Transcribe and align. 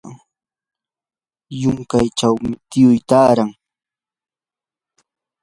yunkachawmi 1.61 2.51
tiyu 2.69 2.91
taaran. 3.09 3.49